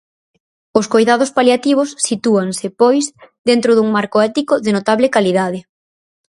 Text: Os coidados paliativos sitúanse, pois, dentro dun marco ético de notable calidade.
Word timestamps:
Os 0.79 0.89
coidados 0.93 1.33
paliativos 1.37 1.89
sitúanse, 2.07 2.65
pois, 2.81 3.05
dentro 3.49 3.71
dun 3.73 3.87
marco 3.97 4.17
ético 4.29 4.53
de 4.65 4.71
notable 4.77 5.07
calidade. 5.15 5.59